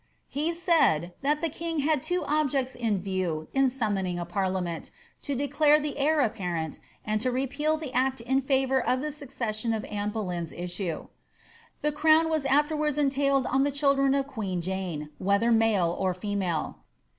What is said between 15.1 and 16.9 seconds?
whether male or female.